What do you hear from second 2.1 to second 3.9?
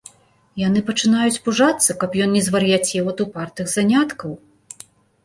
ён не звар'яцеў ад упартых